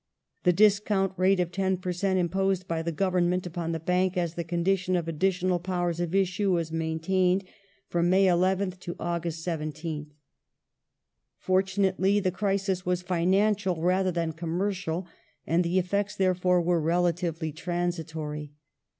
The 0.45 0.51
discount 0.51 1.13
rate 1.15 1.39
of 1.39 1.51
10 1.51 1.77
per 1.77 1.91
cent, 1.93 2.17
imposed 2.17 2.67
by 2.67 2.81
the 2.81 2.91
Government 2.91 3.45
upon 3.45 3.71
the 3.71 3.79
Bank 3.79 4.17
as 4.17 4.33
the 4.33 4.43
condition 4.43 4.95
of 4.95 5.07
additional 5.07 5.59
powers 5.59 5.99
of 5.99 6.15
issue 6.15 6.49
was 6.53 6.71
maintained 6.71 7.43
from 7.87 8.09
May 8.09 8.25
11th 8.25 8.79
to 8.79 8.95
August 8.99 9.45
17th. 9.45 10.07
Fortunately 11.37 12.19
the 12.19 12.31
crisis 12.31 12.83
was 12.83 13.03
financial 13.03 13.79
rather 13.79 14.11
than 14.11 14.33
commercial, 14.33 15.05
and 15.45 15.63
the 15.63 15.77
effects, 15.77 16.15
therefore, 16.15 16.63
were 16.63 16.81
relatively 16.81 17.51
transitory. 17.51 18.53